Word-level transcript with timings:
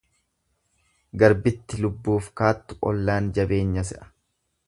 Garbitti 1.23 1.79
lubbuuf 1.83 2.31
kaattu 2.41 2.79
ollaan 2.93 3.31
jabeenya 3.39 3.87
se'a. 3.93 4.09